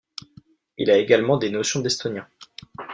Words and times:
Il 0.79 0.89
a 0.89 0.97
également 0.97 1.37
des 1.37 1.51
notions 1.51 1.79
d'estonien. 1.79 2.27